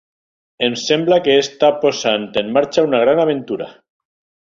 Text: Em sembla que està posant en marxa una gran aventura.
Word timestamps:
Em 0.67 0.77
sembla 0.83 1.19
que 1.27 1.35
està 1.43 1.71
posant 1.85 2.27
en 2.43 2.53
marxa 2.59 2.89
una 2.91 3.07
gran 3.07 3.25
aventura. 3.29 3.73